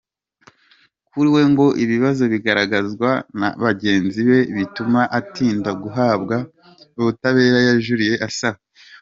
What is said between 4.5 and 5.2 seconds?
bituma